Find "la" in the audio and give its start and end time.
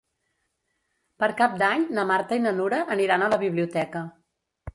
3.37-3.41